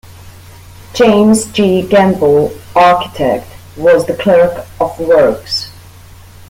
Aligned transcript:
James 0.95 1.45
G. 1.51 1.87
Gamble, 1.87 2.55
architect, 2.75 3.45
was 3.77 4.07
the 4.07 4.15
clerk 4.15 4.65
of 4.79 4.99
works. 4.99 5.69